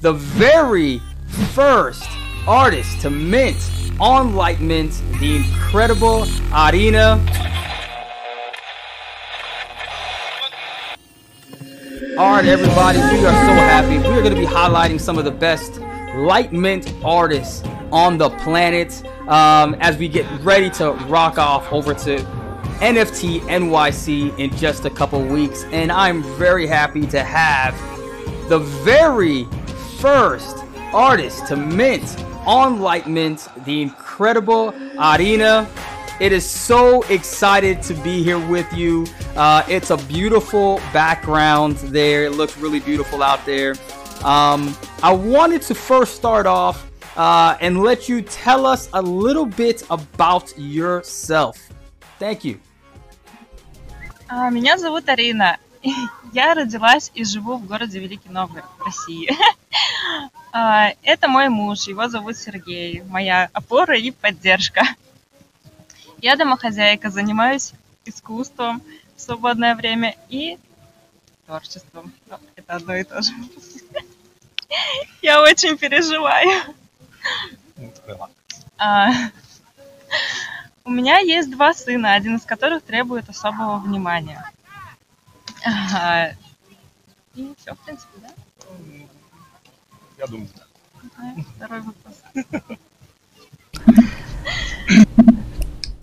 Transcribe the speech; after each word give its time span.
the 0.00 0.14
very 0.14 1.00
first 1.52 2.08
artist 2.46 3.00
to 3.02 3.10
mint 3.10 3.70
on 4.00 4.34
the 4.34 5.36
incredible 5.36 6.26
Arina. 6.54 7.20
All 12.18 12.32
right, 12.32 12.46
everybody, 12.46 12.98
we 12.98 13.26
are 13.26 13.46
so 13.46 13.52
happy. 13.52 13.98
We 13.98 14.06
are 14.06 14.22
going 14.22 14.34
to 14.34 14.40
be 14.40 14.46
highlighting 14.46 14.98
some 14.98 15.18
of 15.18 15.24
the 15.24 15.30
best 15.30 15.74
Lightmint 16.14 17.04
artists 17.04 17.62
on 17.92 18.16
the 18.16 18.30
planet 18.30 19.04
um, 19.28 19.74
as 19.80 19.98
we 19.98 20.08
get 20.08 20.26
ready 20.40 20.70
to 20.70 20.92
rock 21.08 21.38
off 21.38 21.70
over 21.72 21.92
to 21.92 22.16
NFT 22.80 23.40
NYC 23.40 24.38
in 24.38 24.50
just 24.56 24.86
a 24.86 24.90
couple 24.90 25.22
weeks. 25.22 25.64
And 25.72 25.92
I'm 25.92 26.22
very 26.38 26.66
happy 26.66 27.06
to 27.08 27.22
have 27.22 27.74
the 28.48 28.58
very 28.58 29.46
first 29.99 30.63
artist 30.93 31.47
to 31.47 31.55
mint 31.55 32.17
on 32.45 32.79
Lightmint, 32.79 33.47
the 33.65 33.81
incredible 33.81 34.73
Arina. 34.97 35.67
It 36.19 36.31
is 36.31 36.45
so 36.49 37.01
excited 37.03 37.81
to 37.83 37.93
be 37.95 38.23
here 38.23 38.39
with 38.39 38.71
you. 38.71 39.05
Uh, 39.35 39.63
it's 39.67 39.89
a 39.89 39.97
beautiful 39.97 40.77
background 40.93 41.75
there. 41.91 42.23
It 42.23 42.31
looks 42.31 42.57
really 42.57 42.79
beautiful 42.79 43.21
out 43.21 43.45
there. 43.45 43.75
Um, 44.23 44.75
I 45.03 45.11
wanted 45.11 45.61
to 45.63 45.75
first 45.75 46.15
start 46.15 46.45
off 46.45 46.89
uh, 47.17 47.57
and 47.59 47.83
let 47.83 48.07
you 48.07 48.21
tell 48.21 48.65
us 48.65 48.89
a 48.93 49.01
little 49.01 49.45
bit 49.45 49.83
about 49.89 50.53
yourself. 50.57 51.57
Thank 52.17 52.45
you. 52.45 52.59
Меня 54.51 54.77
зовут 54.77 55.07
Арина. 55.09 55.57
Я 56.33 56.53
родилась 56.55 57.11
и 57.13 57.23
живу 57.23 57.57
в 57.57 57.65
городе 57.67 57.99
Великий 57.99 58.29
Новгород, 58.29 58.65
в 58.79 58.85
России. 58.85 59.29
Это 60.52 61.28
мой 61.28 61.48
муж, 61.48 61.86
его 61.86 62.08
зовут 62.08 62.36
Сергей, 62.36 63.02
моя 63.02 63.48
опора 63.52 63.96
и 63.96 64.10
поддержка. 64.10 64.82
Я 66.18 66.36
домохозяйка, 66.36 67.10
занимаюсь 67.10 67.72
искусством 68.04 68.82
в 69.16 69.20
свободное 69.20 69.74
время 69.74 70.16
и 70.28 70.58
творчеством. 71.46 72.12
Это 72.56 72.74
одно 72.74 72.94
и 72.94 73.04
то 73.04 73.22
же. 73.22 73.32
Я 75.22 75.42
очень 75.42 75.76
переживаю. 75.76 76.74
А, 78.78 79.10
у 80.84 80.90
меня 80.90 81.18
есть 81.18 81.50
два 81.50 81.74
сына, 81.74 82.14
один 82.14 82.36
из 82.36 82.44
которых 82.44 82.82
требует 82.82 83.28
особого 83.28 83.78
внимания. 83.78 84.50
А, 85.64 86.30
и 87.34 87.54
все, 87.58 87.74
в 87.74 87.78
принципе, 87.78 88.18
да? 88.22 88.28
Я 90.20 90.26
думаю, 90.26 90.48
да. 90.54 91.34
Второй 91.56 91.80
вопрос. 91.80 92.22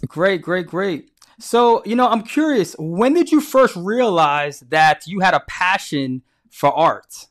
Great, 0.09 0.41
great, 0.41 0.65
great. 0.67 1.11
So, 1.39 1.83
you 1.85 1.95
know, 1.95 2.07
I'm 2.07 2.23
curious, 2.23 2.75
when 2.79 3.13
did 3.13 3.31
you 3.31 3.41
first 3.41 3.75
realize 3.75 4.61
that 4.69 5.05
you 5.05 5.19
had 5.19 5.35
a 5.35 5.41
passion 5.47 6.23
for 6.49 6.73
art? 6.73 7.27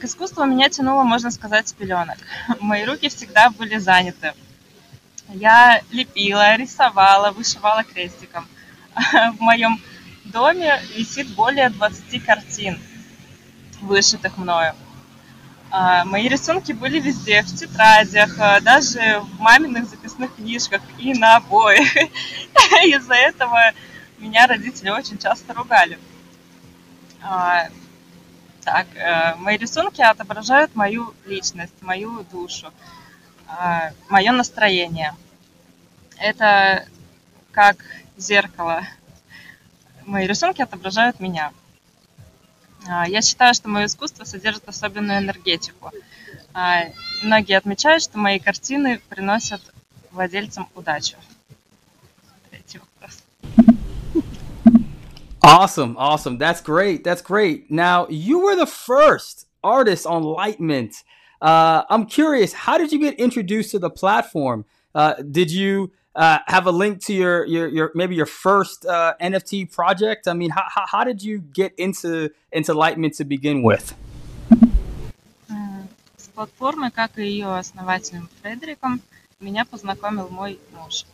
К 0.00 0.04
искусству 0.04 0.44
меня 0.46 0.68
тянуло, 0.68 1.04
можно 1.04 1.30
сказать, 1.30 1.68
с 1.68 1.72
пеленок. 1.72 2.18
Мои 2.58 2.84
руки 2.84 3.08
всегда 3.08 3.50
были 3.50 3.78
заняты. 3.78 4.32
Я 5.28 5.80
лепила, 5.92 6.56
рисовала, 6.56 7.30
вышивала 7.30 7.84
крестиком. 7.84 8.48
В 9.36 9.40
моем 9.40 9.80
доме 10.24 10.80
висит 10.96 11.28
более 11.36 11.70
20 11.70 12.24
картин, 12.24 12.78
вышитых 13.82 14.38
мною. 14.38 14.74
Мои 16.04 16.28
рисунки 16.28 16.72
были 16.72 17.00
везде, 17.00 17.42
в 17.42 17.54
тетрадях, 17.54 18.36
даже 18.62 19.20
в 19.20 19.40
маминых 19.40 19.88
записных 19.88 20.34
книжках 20.34 20.82
и 20.98 21.14
на 21.14 21.36
обоих. 21.36 21.96
Из-за 22.84 23.14
этого 23.14 23.72
меня 24.18 24.46
родители 24.46 24.90
очень 24.90 25.18
часто 25.18 25.54
ругали. 25.54 25.98
Так, 28.64 28.86
мои 29.38 29.56
рисунки 29.56 30.02
отображают 30.02 30.74
мою 30.74 31.14
личность, 31.26 31.80
мою 31.80 32.24
душу, 32.30 32.70
мое 34.08 34.32
настроение. 34.32 35.14
Это 36.18 36.86
как 37.50 37.78
зеркало. 38.16 38.82
Мои 40.04 40.26
рисунки 40.26 40.60
отображают 40.60 41.18
меня. 41.18 41.52
Я 42.86 43.22
считаю, 43.22 43.54
что 43.54 43.68
мое 43.68 43.86
искусство 43.86 44.24
содержит 44.24 44.68
особенную 44.68 45.18
энергетику. 45.18 45.92
Многие 47.22 47.56
отмечают, 47.56 48.02
что 48.02 48.18
мои 48.18 48.38
картины 48.38 49.00
приносят 49.08 49.60
владельцам 50.10 50.68
удачу. 50.74 51.16
Третий 52.50 52.78
вопрос. 52.78 53.22
Awesome, 55.42 55.96
awesome. 55.96 56.38
That's 56.38 56.60
great. 56.60 57.02
That's 57.04 57.22
great. 57.22 57.70
Now, 57.70 58.06
you 58.08 58.38
were 58.40 58.56
the 58.56 58.66
first 58.66 59.46
artist 59.62 60.06
on 60.06 60.22
Lightmint. 60.22 61.02
Uh, 61.40 61.84
I'm 61.90 62.06
curious, 62.06 62.52
how 62.52 62.78
did 62.78 62.92
you 62.92 62.98
get 62.98 63.14
introduced 63.18 63.72
to 63.72 63.78
the 63.78 63.90
platform? 63.90 64.64
Uh, 64.94 65.14
did 65.30 65.50
you 65.50 65.90
uh, 66.14 66.38
have 66.46 66.66
a 66.66 66.70
link 66.70 67.00
to 67.06 67.12
your 67.12 67.46
your, 67.46 67.68
your 67.68 67.90
maybe 67.94 68.14
your 68.14 68.26
first 68.26 68.86
uh, 68.86 69.14
NFT 69.20 69.72
project? 69.72 70.28
I 70.28 70.34
mean, 70.34 70.50
how, 70.50 70.64
how, 70.68 70.86
how 70.86 71.04
did 71.04 71.22
you 71.22 71.38
get 71.38 71.74
into 71.78 72.30
into 72.50 72.74
Lightmint 72.74 73.16
to 73.16 73.24
begin 73.24 73.62
with? 73.62 73.94
С 76.16 76.28
платформой, 76.34 76.90
как 76.90 77.18
и 77.18 77.24
ее 77.24 77.56
основателем 77.56 78.28
Фредериком, 78.40 79.00
меня 79.40 79.64
познакомил 79.64 80.28
мой 80.28 80.58
муж. 80.72 81.04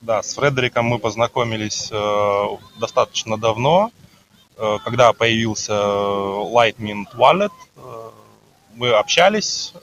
Да, 0.00 0.22
с 0.22 0.34
Фредериком 0.34 0.86
мы 0.86 0.98
познакомились 0.98 1.90
э, 1.92 2.44
достаточно 2.78 3.36
давно, 3.36 3.92
э, 4.56 4.78
когда 4.82 5.12
появился 5.12 5.72
Lightmint 5.72 7.14
Wallet. 7.14 7.52
Э, 7.76 8.10
мы 8.76 8.92
общались, 8.92 9.74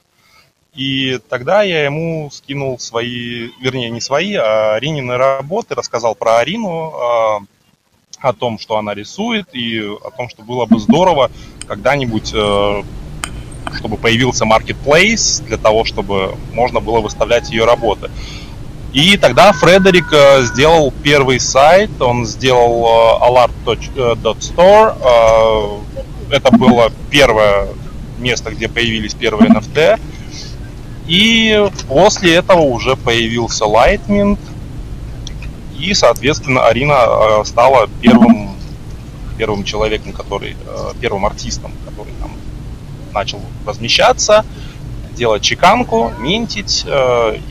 и 0.77 1.19
тогда 1.27 1.63
я 1.63 1.83
ему 1.85 2.29
скинул 2.31 2.77
свои, 2.77 3.49
вернее, 3.59 3.89
не 3.89 3.99
свои, 3.99 4.35
а 4.35 4.75
Аринины 4.75 5.17
работы, 5.17 5.73
рассказал 5.73 6.13
про 6.13 6.38
Арину, 6.38 6.93
э, 6.93 7.39
о 8.19 8.33
том, 8.33 8.59
что 8.59 8.77
она 8.77 8.93
рисует, 8.93 9.47
и 9.53 9.79
о 9.79 10.11
том, 10.11 10.29
что 10.29 10.43
было 10.43 10.65
бы 10.65 10.79
здорово 10.79 11.31
когда-нибудь, 11.67 12.31
э, 12.33 12.83
чтобы 13.75 13.97
появился 13.97 14.45
marketplace 14.45 15.43
для 15.45 15.57
того, 15.57 15.83
чтобы 15.83 16.35
можно 16.53 16.79
было 16.79 17.01
выставлять 17.01 17.49
ее 17.49 17.65
работы. 17.65 18.09
И 18.94 19.17
тогда 19.17 19.51
Фредерик 19.53 20.13
э, 20.13 20.44
сделал 20.44 20.94
первый 21.03 21.39
сайт, 21.39 21.89
он 21.99 22.25
сделал 22.25 22.85
э, 22.85 23.19
alart.store. 23.27 24.95
Это 26.29 26.51
было 26.51 26.91
первое 27.09 27.67
место, 28.17 28.51
где 28.51 28.67
появились 28.67 29.13
первые 29.13 29.49
NFT. 29.49 29.99
И 31.07 31.69
после 31.88 32.35
этого 32.35 32.62
уже 32.62 32.95
появился 32.95 33.66
Lightmint. 33.66 34.40
И, 35.78 35.94
соответственно, 35.94 36.66
Арина 36.66 37.44
стала 37.45 37.88
первым, 38.01 38.56
первым 39.38 39.63
человеком, 39.63 40.12
который, 40.12 40.56
первым 41.00 41.25
артистом, 41.25 41.72
который 41.85 42.13
там 42.19 42.31
начал 43.13 43.40
размещаться 43.66 44.45
делать 45.13 45.41
чеканку, 45.41 46.12
минтить. 46.19 46.85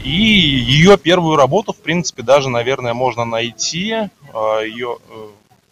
И 0.04 0.10
ее 0.10 0.96
первую 0.98 1.36
работу, 1.36 1.72
в 1.72 1.78
принципе, 1.78 2.22
даже, 2.22 2.48
наверное, 2.48 2.94
можно 2.94 3.24
найти. 3.24 3.94
Ее 4.62 4.98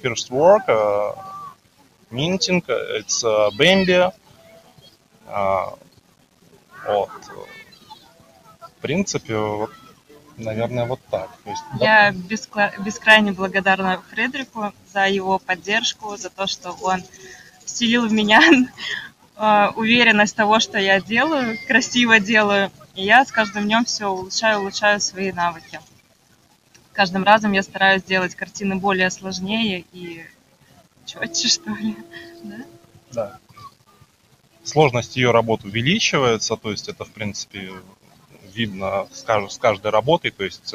first 0.02 0.30
work, 0.30 0.66
minting, 2.10 2.64
it's 2.98 3.22
Bambi. 3.58 4.10
Вот. 6.86 7.10
В 8.84 8.86
принципе, 8.86 9.38
вот, 9.38 9.70
наверное, 10.36 10.84
вот 10.84 11.00
так. 11.10 11.30
То 11.42 11.48
есть, 11.48 11.62
Я 11.80 12.12
да. 12.12 12.72
бескрайне 12.82 13.32
благодарна 13.32 14.02
Фредерику 14.10 14.74
за 14.92 15.06
его 15.06 15.38
поддержку, 15.38 16.18
за 16.18 16.28
то, 16.28 16.46
что 16.46 16.72
он 16.82 17.02
вселил 17.64 18.06
в 18.06 18.12
меня 18.12 18.42
уверенность 19.76 20.36
того, 20.36 20.60
что 20.60 20.76
я 20.78 21.00
делаю, 21.00 21.56
красиво 21.66 22.20
делаю. 22.20 22.70
И 22.94 23.02
я 23.06 23.24
с 23.24 23.32
каждым 23.32 23.64
днем 23.64 23.86
все 23.86 24.08
улучшаю, 24.08 24.60
улучшаю 24.60 25.00
свои 25.00 25.32
навыки. 25.32 25.80
Каждым 26.92 27.24
разом 27.24 27.52
я 27.52 27.62
стараюсь 27.62 28.02
делать 28.02 28.34
картины 28.34 28.76
более 28.76 29.08
сложнее 29.08 29.86
и 29.94 30.26
четче, 31.06 31.48
что 31.48 31.70
ли. 31.70 31.96
Да? 32.42 32.56
Да. 33.12 33.38
Сложность 34.62 35.16
ее 35.16 35.30
работы 35.30 35.68
увеличивается, 35.68 36.56
то 36.56 36.70
есть 36.70 36.90
это, 36.90 37.06
в 37.06 37.12
принципе, 37.12 37.72
видно 38.54 39.08
с 39.12 39.58
каждой 39.58 39.90
работой. 39.90 40.30
То 40.30 40.44
есть 40.44 40.74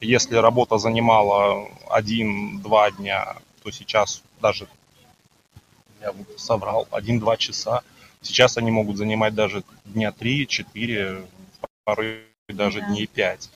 если 0.00 0.36
работа 0.36 0.78
занимала 0.78 1.68
один-два 1.88 2.90
дня, 2.92 3.36
то 3.62 3.70
сейчас 3.70 4.22
даже 4.40 4.68
я 6.00 6.14
соврал, 6.36 6.86
один-два 6.90 7.36
часа. 7.36 7.82
Сейчас 8.20 8.56
они 8.56 8.70
могут 8.70 8.96
занимать 8.96 9.34
даже 9.34 9.64
дня 9.84 10.12
три, 10.12 10.46
четыре, 10.46 11.26
порой 11.84 12.22
даже 12.48 12.80
да. 12.80 12.88
дней 12.88 13.06
пять. 13.06 13.50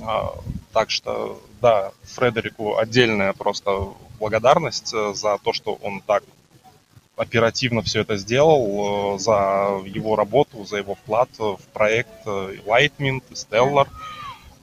А, 0.00 0.34
так 0.72 0.90
что, 0.90 1.40
да, 1.60 1.92
Фредерику 2.02 2.78
отдельная 2.78 3.32
просто 3.32 3.92
благодарность 4.18 4.92
э, 4.94 5.14
за 5.14 5.38
то, 5.38 5.52
что 5.52 5.74
он 5.74 6.00
так 6.00 6.24
оперативно 7.16 7.82
все 7.82 8.00
это 8.00 8.16
сделал, 8.16 9.16
э, 9.16 9.18
за 9.18 9.80
его 9.86 10.16
работу, 10.16 10.64
за 10.64 10.78
его 10.78 10.94
вклад 10.94 11.28
в 11.38 11.60
проект 11.72 12.26
Lightmint 12.26 13.22
и 13.30 13.34
Stellar. 13.34 13.88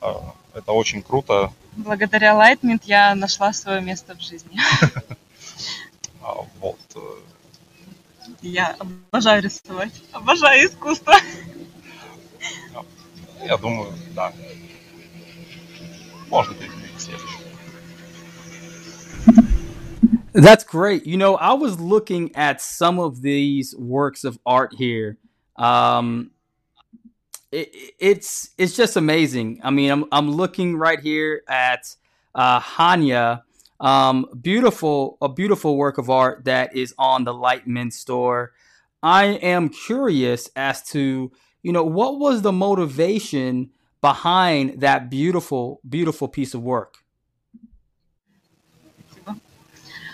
А, 0.01 0.34
это 0.54 0.72
очень 0.72 1.01
круто. 1.01 1.51
Благодаря 1.74 2.34
Lightmint 2.34 2.81
я 2.86 3.16
нашла 3.16 3.54
свое 3.54 3.81
место 3.81 4.16
в 4.16 4.22
жизни. 4.22 4.60
А, 6.22 6.36
вот. 6.60 6.80
Э, 6.96 7.00
я 8.42 8.75
обожаю 8.78 9.42
рисовать, 9.42 9.94
обожаю 10.12 10.68
искусство. 10.68 11.16
Я 13.45 13.57
думаю, 13.57 13.94
да. 14.13 14.34
Можно 16.30 16.54
перейти 16.56 16.79
That's 20.40 20.64
great. 20.64 21.06
You 21.06 21.18
know, 21.18 21.36
I 21.36 21.54
was 21.54 21.80
looking 21.82 22.36
at 22.36 22.62
some 22.62 23.00
of 23.00 23.22
these 23.22 23.76
works 23.76 24.24
of 24.24 24.40
art 24.46 24.74
here. 24.78 25.18
Um, 25.58 26.32
it, 27.52 27.70
it's 28.00 28.52
it's 28.58 28.76
just 28.76 28.96
amazing. 28.96 29.62
I 29.64 29.72
mean, 29.72 29.92
I'm 29.92 30.06
I'm 30.12 30.32
looking 30.32 30.78
right 30.78 31.00
here 31.00 31.44
at 31.50 31.96
uh, 32.36 32.62
Hanya, 32.62 33.44
um, 33.82 34.28
beautiful 34.42 35.18
a 35.22 35.30
beautiful 35.30 35.78
work 35.78 35.98
of 35.98 36.10
art 36.10 36.46
that 36.46 36.76
is 36.76 36.94
on 36.98 37.26
the 37.26 37.34
Lightman 37.34 37.92
store. 37.92 38.54
I 39.04 39.26
am 39.26 39.70
curious 39.70 40.50
as 40.56 40.84
to 40.92 41.32
you 41.64 41.74
know 41.74 41.84
what 41.84 42.20
was 42.20 42.44
the 42.44 42.54
motivation 42.54 43.72
behind 44.02 44.82
that 44.82 45.10
beautiful 45.10 45.82
beautiful 45.90 46.30
piece 46.30 46.54
of 46.54 46.64
work. 46.64 46.99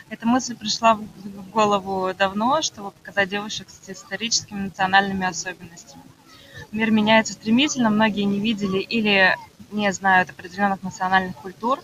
Эта 0.09 0.27
мысль 0.27 0.55
пришла 0.55 0.95
в 0.95 1.49
голову 1.49 2.13
давно, 2.13 2.61
чтобы 2.61 2.91
показать 2.91 3.29
девушек 3.29 3.67
с 3.69 3.89
историческими 3.89 4.59
национальными 4.59 5.25
особенностями. 5.25 6.03
Мир 6.71 6.91
меняется 6.91 7.33
стремительно, 7.33 7.89
многие 7.89 8.23
не 8.23 8.39
видели 8.39 8.77
или 8.77 9.35
не 9.71 9.91
знают 9.91 10.29
определенных 10.29 10.83
национальных 10.83 11.35
культур 11.35 11.79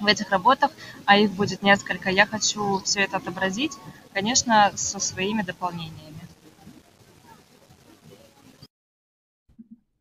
в 0.00 0.06
этих 0.06 0.30
работах, 0.30 0.70
а 1.04 1.18
их 1.18 1.30
будет 1.32 1.62
несколько. 1.62 2.10
Я 2.10 2.24
хочу 2.24 2.80
все 2.84 3.00
это 3.00 3.18
отобразить, 3.18 3.72
конечно, 4.14 4.72
со 4.76 4.98
своими 4.98 5.42
дополнениями. 5.42 6.14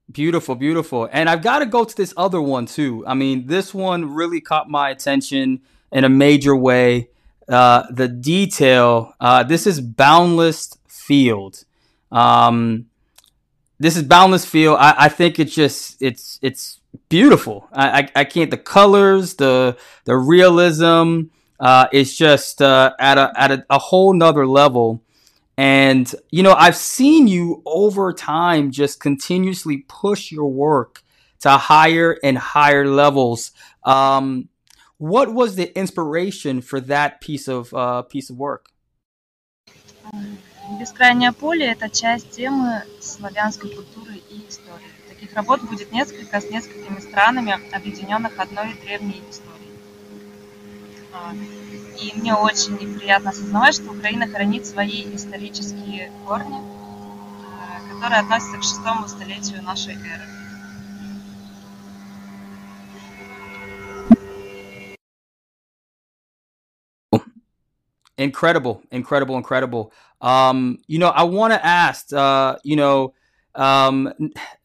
Beautiful, 0.09 0.55
beautiful. 0.55 1.07
And 1.11 1.29
I've 1.29 1.43
got 1.43 1.59
to 1.59 1.65
go 1.65 1.83
to 1.83 1.95
this 1.95 2.13
other 2.17 2.41
one 2.41 2.65
too. 2.65 3.03
I 3.05 3.13
mean, 3.13 3.45
this 3.45 3.73
one 3.73 4.15
really 4.15 4.41
caught 4.41 4.67
my 4.67 4.89
attention 4.89 5.61
in 5.91 6.05
a 6.05 6.09
major 6.09 6.55
way. 6.55 7.09
Uh, 7.49 7.83
the 7.91 8.07
detail. 8.07 9.13
Uh, 9.19 9.43
this 9.43 9.65
is 9.65 9.79
Boundless 9.79 10.77
Field. 10.87 11.63
Um, 12.11 12.87
this 13.79 13.95
is 13.95 14.03
Boundless 14.03 14.45
Field. 14.45 14.77
I, 14.79 14.95
I 15.05 15.09
think 15.09 15.39
it's 15.39 15.55
just 15.55 16.01
it's 16.01 16.39
it's 16.41 16.81
beautiful. 17.09 17.67
I, 17.71 18.01
I, 18.01 18.09
I 18.15 18.23
can't 18.25 18.51
the 18.51 18.57
colors, 18.57 19.35
the 19.35 19.77
the 20.05 20.17
realism. 20.17 21.23
Uh, 21.59 21.87
it's 21.91 22.15
just 22.15 22.61
uh, 22.61 22.93
at 22.99 23.17
a 23.17 23.31
at 23.35 23.51
a, 23.51 23.65
a 23.69 23.79
whole 23.79 24.13
nother 24.13 24.45
level. 24.45 25.01
And 25.57 26.13
you 26.29 26.43
know, 26.43 26.53
I've 26.53 26.75
seen 26.75 27.27
you 27.27 27.61
over 27.65 28.13
time 28.13 28.71
just 28.71 28.99
continuously 28.99 29.85
push 29.87 30.31
your 30.31 30.47
work 30.47 31.01
to 31.39 31.51
higher 31.51 32.17
and 32.23 32.37
higher 32.37 32.87
levels. 32.87 33.51
Um, 33.83 34.49
what 34.97 35.33
was 35.33 35.55
the 35.55 35.77
inspiration 35.77 36.61
for 36.61 36.79
that 36.81 37.21
piece 37.21 37.47
of 37.47 37.73
uh, 37.73 38.01
piece 38.03 38.29
of 38.29 38.37
work? 38.37 38.71
Бескрайнее 40.79 41.31
поле– 41.31 41.65
это 41.71 41.89
часть 41.89 42.31
темы 42.31 42.83
славянской 42.99 43.69
культуры 43.69 44.15
и 44.29 44.47
истории. 44.49 44.91
Таких 45.07 45.33
работ 45.33 45.61
будет 45.61 45.91
несколько 45.91 46.41
с 46.41 46.49
несколькими 46.49 46.99
странами, 46.99 47.57
объединенных 47.73 48.37
одной 48.37 48.73
древней 48.83 49.23
историей. 49.29 49.79
А, 51.13 51.33
и 51.99 52.19
мне 52.19 52.33
очень 52.33 52.77
приятно 52.99 53.29
осознавать, 53.29 53.75
что 53.75 53.91
Украина 53.91 54.27
хранит 54.27 54.65
свои 54.65 55.03
исторические 55.15 56.11
корни, 56.25 56.59
а, 56.59 57.93
которые 57.93 58.19
относятся 58.19 58.57
к 58.57 58.63
шестому 58.63 59.07
столетию 59.07 59.63
нашей 59.63 59.93
эры. 59.93 60.36
Incredible, 68.17 68.81
incredible, 68.91 69.37
incredible. 69.37 69.93
Um, 70.21 70.79
you 70.87 70.97
know, 70.97 71.09
I 71.09 71.23
want 71.23 71.53
to 71.53 71.63
ask, 71.63 72.11
uh, 72.11 72.57
you 72.63 72.75
know, 72.75 73.13
um, 73.53 74.11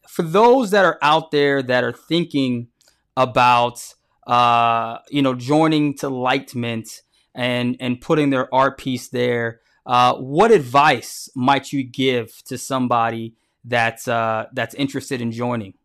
for 0.07 0.23
those 0.23 0.71
that 0.71 0.85
are 0.85 0.97
out 1.01 1.29
there 1.29 1.61
that 1.61 1.83
are 1.83 1.91
thinking 1.91 2.69
about, 3.15 3.93
uh, 4.25 4.97
you 5.09 5.21
know, 5.21 5.35
joining 5.35 5.95
to 5.97 6.09
Lightment 6.09 7.01
and 7.35 7.77
and 7.79 8.01
putting 8.01 8.31
their 8.31 8.53
art 8.53 8.79
piece 8.79 9.09
there, 9.09 9.59
uh, 9.85 10.15
what 10.15 10.49
advice 10.51 11.29
might 11.35 11.71
you 11.71 11.83
give 11.83 12.43
to 12.45 12.57
somebody 12.57 13.35
that's 13.63 14.07
uh, 14.07 14.45
that's 14.53 14.73
interested 14.73 15.21
in 15.21 15.31
joining? 15.31 15.75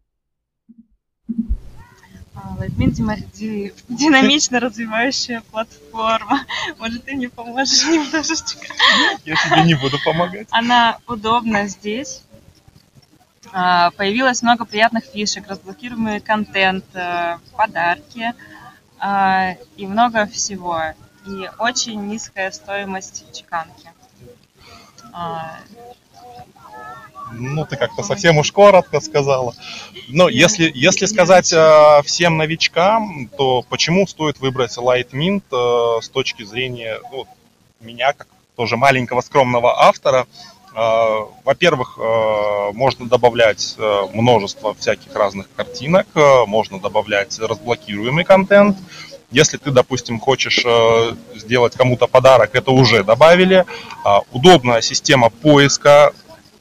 Лайтмин 2.58 2.92
динамично 3.88 4.60
развивающая 4.60 5.42
платформа. 5.50 6.44
Может, 6.78 7.04
ты 7.04 7.14
мне 7.14 7.28
поможешь 7.28 7.84
немножечко? 7.84 8.66
Я 9.24 9.36
тебе 9.36 9.62
не 9.64 9.74
буду 9.74 9.98
помогать. 10.04 10.48
Она 10.50 10.98
удобна 11.06 11.68
здесь. 11.68 12.22
Появилось 13.50 14.42
много 14.42 14.64
приятных 14.64 15.04
фишек, 15.04 15.48
разблокируемый 15.48 16.20
контент, 16.20 16.84
подарки 17.56 18.34
и 19.76 19.86
много 19.86 20.26
всего. 20.26 20.82
И 21.26 21.50
очень 21.58 22.06
низкая 22.06 22.50
стоимость 22.50 23.24
чеканки. 23.32 23.92
Ну, 27.32 27.66
ты 27.66 27.76
как-то 27.76 28.02
совсем 28.02 28.38
уж 28.38 28.52
коротко 28.52 29.00
сказала. 29.00 29.54
Но 30.08 30.28
если, 30.28 30.70
если 30.74 31.06
сказать 31.06 31.52
э, 31.52 32.02
всем 32.04 32.36
новичкам, 32.36 33.28
то 33.36 33.62
почему 33.68 34.06
стоит 34.06 34.40
выбрать 34.40 34.76
Light 34.78 35.10
Mint 35.12 35.42
э, 35.52 36.02
с 36.02 36.08
точки 36.08 36.44
зрения 36.44 36.98
ну, 37.12 37.26
меня, 37.80 38.12
как 38.12 38.26
тоже 38.56 38.76
маленького 38.76 39.20
скромного 39.20 39.82
автора, 39.82 40.26
э, 40.74 40.76
во-первых, 41.44 41.98
э, 41.98 42.72
можно 42.72 43.08
добавлять 43.08 43.76
э, 43.78 44.02
множество 44.12 44.74
всяких 44.74 45.14
разных 45.14 45.48
картинок, 45.54 46.06
можно 46.46 46.80
добавлять 46.80 47.38
разблокируемый 47.38 48.24
контент. 48.24 48.78
Если 49.30 49.58
ты, 49.58 49.70
допустим, 49.70 50.18
хочешь 50.18 50.64
сделать 51.36 51.74
кому-то 51.74 52.06
подарок, 52.06 52.54
это 52.54 52.70
уже 52.70 53.04
добавили. 53.04 53.66
Э, 54.04 54.20
удобная 54.32 54.80
система 54.80 55.30
поиска, 55.30 56.12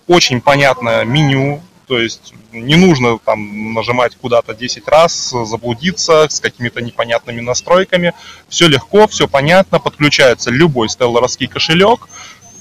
очень 0.07 0.41
понятное 0.41 1.03
меню, 1.03 1.61
то 1.87 1.99
есть 1.99 2.33
не 2.51 2.75
нужно 2.75 3.17
там 3.19 3.73
нажимать 3.73 4.15
куда-то 4.15 4.53
10 4.53 4.87
раз, 4.87 5.33
заблудиться 5.45 6.27
с 6.29 6.39
какими-то 6.39 6.81
непонятными 6.81 7.39
настройками. 7.39 8.13
Все 8.49 8.67
легко, 8.67 9.07
все 9.07 9.27
понятно, 9.27 9.79
подключается 9.79 10.49
любой 10.51 10.89
стелларовский 10.89 11.47
кошелек, 11.47 12.09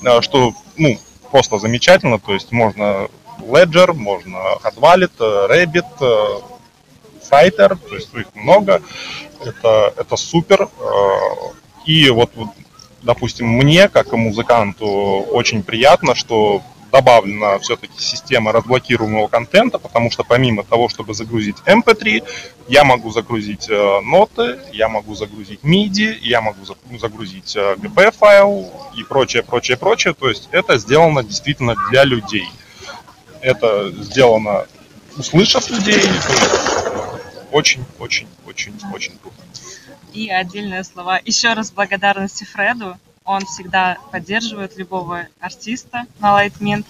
э, 0.02 0.20
что 0.22 0.52
ну, 0.76 0.98
просто 1.30 1.58
замечательно. 1.58 2.18
То 2.18 2.34
есть 2.34 2.52
можно 2.52 3.08
Ledger, 3.40 3.92
можно 3.94 4.36
Hot 4.62 4.76
Wallet, 4.76 5.12
Rabbit, 5.18 5.86
э, 6.00 6.40
Fighter, 7.28 7.76
то 7.76 7.94
есть 7.94 8.14
их 8.14 8.26
много. 8.34 8.80
Это, 9.44 9.92
это 9.96 10.16
супер. 10.16 10.68
Э, 10.78 10.88
и 11.84 12.10
вот, 12.10 12.30
допустим, 13.02 13.48
мне, 13.48 13.88
как 13.88 14.12
музыканту, 14.12 14.86
очень 14.86 15.62
приятно, 15.62 16.14
что 16.14 16.62
добавлена 16.90 17.58
все-таки 17.58 18.00
система 18.00 18.52
разблокируемого 18.52 19.28
контента, 19.28 19.78
потому 19.78 20.10
что 20.10 20.24
помимо 20.24 20.64
того, 20.64 20.88
чтобы 20.88 21.14
загрузить 21.14 21.56
MP3, 21.66 22.24
я 22.68 22.84
могу 22.84 23.10
загрузить 23.10 23.68
э, 23.68 24.00
ноты, 24.00 24.58
я 24.72 24.88
могу 24.88 25.14
загрузить 25.14 25.60
MIDI, 25.62 26.16
я 26.22 26.40
могу 26.40 26.64
загрузить 26.98 27.56
э, 27.56 27.74
GP-файл 27.76 28.70
и 28.96 29.04
прочее, 29.04 29.42
прочее, 29.42 29.76
прочее. 29.76 30.14
То 30.14 30.28
есть 30.28 30.48
это 30.52 30.78
сделано 30.78 31.22
действительно 31.22 31.74
для 31.90 32.04
людей. 32.04 32.48
Это 33.40 33.90
сделано 33.90 34.66
услышав 35.16 35.70
людей. 35.70 36.02
Очень, 37.52 37.84
очень, 37.98 38.28
очень, 38.46 38.74
очень 38.92 39.18
круто. 39.18 39.36
И 40.12 40.30
отдельные 40.30 40.84
слова. 40.84 41.20
Еще 41.24 41.52
раз 41.52 41.70
благодарности 41.70 42.44
Фреду 42.44 42.98
Он 43.26 43.44
всегда 43.44 43.98
поддерживает 44.10 44.76
любого 44.78 45.26
артиста 45.40 46.04
на 46.20 46.40
Lightmint, 46.40 46.84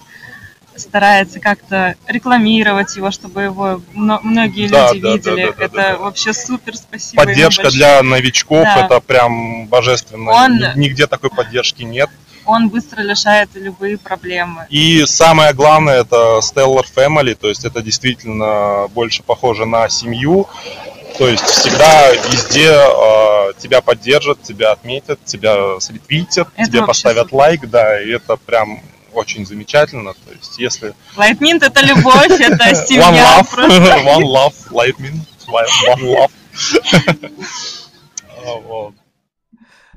старается 0.75 1.39
как-то 1.39 1.95
рекламировать 2.07 2.95
его, 2.95 3.11
чтобы 3.11 3.41
его 3.41 3.81
многие 3.93 4.67
да, 4.67 4.93
люди 4.93 5.01
да, 5.01 5.13
видели. 5.13 5.45
Да, 5.47 5.53
да, 5.57 5.65
это 5.65 5.75
да, 5.75 5.91
да. 5.91 5.97
вообще 5.97 6.33
супер 6.33 6.77
спасибо. 6.77 7.23
Поддержка 7.23 7.71
для 7.71 8.03
новичков 8.03 8.63
да. 8.63 8.85
это 8.85 8.99
прям 8.99 9.67
божественно. 9.67 10.31
Он... 10.31 10.59
Нигде 10.75 11.07
такой 11.07 11.29
поддержки 11.29 11.83
нет 11.83 12.09
он 12.47 12.69
быстро 12.69 13.01
решает 13.03 13.49
любые 13.55 13.97
проблемы. 13.97 14.65
И 14.69 15.05
самое 15.05 15.53
главное 15.53 16.01
это 16.01 16.39
Stellar 16.39 16.85
Family, 16.95 17.35
то 17.35 17.49
есть 17.49 17.65
это 17.65 17.81
действительно 17.81 18.87
больше 18.93 19.21
похоже 19.21 19.65
на 19.65 19.89
семью. 19.89 20.47
То 21.17 21.27
есть 21.27 21.43
всегда 21.43 22.11
везде 22.11 22.69
э, 22.69 23.53
тебя 23.57 23.81
поддержат, 23.81 24.41
тебя 24.43 24.71
отметят, 24.71 25.23
тебя 25.25 25.79
сретвитят, 25.79 26.49
это 26.55 26.69
тебе 26.69 26.85
поставят 26.85 27.25
супер. 27.25 27.37
лайк, 27.37 27.69
да, 27.69 28.01
и 28.01 28.09
это 28.09 28.37
прям 28.37 28.81
очень 29.13 29.45
замечательно. 29.45 30.13
То 30.13 30.31
есть 30.31 30.59
если... 30.59 30.93
Lightmint 31.15 31.65
это 31.65 31.81
любовь, 31.81 32.29
это 32.39 32.75
семья. 32.75 33.41
One 33.55 33.73
love, 33.83 34.05
one 34.05 34.23
love, 34.23 34.55
Lightmint, 34.71 35.25
one 35.47 35.67
love. 36.01 36.31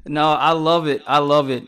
No, 0.07 0.33
I 0.33 0.53
love 0.53 0.87
it. 0.89 1.03
I 1.07 1.19
love 1.19 1.51
it. 1.51 1.65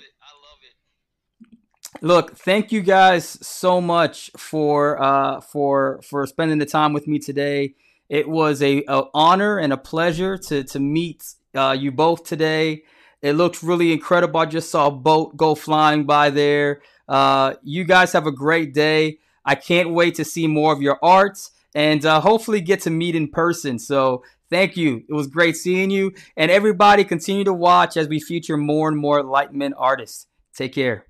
look, 2.03 2.37
thank 2.37 2.73
you 2.73 2.83
guys 2.83 3.39
so 3.41 3.81
much 3.81 4.31
for 4.37 5.03
uh, 5.03 5.41
for 5.41 6.01
for 6.03 6.27
spending 6.27 6.59
the 6.59 6.67
time 6.67 6.93
with 6.93 7.07
me 7.07 7.19
today. 7.19 7.75
It 8.13 8.29
was 8.29 8.63
a, 8.63 8.85
a 8.89 9.05
honor 9.15 9.57
and 9.57 9.73
a 9.73 9.79
pleasure 9.79 10.37
to 10.37 10.65
to 10.65 10.79
meet 10.79 11.25
uh, 11.55 11.75
you 11.79 11.91
both 11.91 12.25
today. 12.25 12.83
It 13.23 13.33
looked 13.33 13.63
really 13.63 13.91
incredible. 13.91 14.39
I 14.39 14.45
just 14.45 14.71
saw 14.71 14.89
a 14.89 14.91
boat 14.91 15.35
go 15.35 15.55
flying 15.55 16.05
by 16.05 16.29
there. 16.29 16.83
Uh, 17.09 17.55
you 17.63 17.85
guys 17.85 18.13
have 18.13 18.27
a 18.27 18.33
great 18.33 18.75
day. 18.75 19.19
I 19.47 19.55
can't 19.55 19.95
wait 19.95 20.17
to 20.17 20.27
see 20.27 20.47
more 20.47 20.75
of 20.75 20.83
your 20.83 20.99
art 21.03 21.39
and 21.75 22.05
uh, 22.05 22.21
hopefully 22.21 22.61
get 22.61 22.83
to 22.83 22.91
meet 22.91 23.15
in 23.15 23.29
person. 23.29 23.79
So 23.79 24.23
thank 24.51 24.77
you. 24.77 25.05
It 25.09 25.15
was 25.15 25.27
great 25.27 25.57
seeing 25.57 25.91
you. 25.91 26.13
And 26.37 26.51
everybody 26.51 27.05
continue 27.05 27.45
to 27.45 27.55
watch 27.55 27.97
as 27.97 28.09
we 28.09 28.21
feature 28.21 28.59
more 28.59 28.89
and 28.89 28.99
more 28.99 29.23
Lightman 29.23 29.73
artists. 29.75 30.27
Take 30.55 30.75
care. 30.75 31.07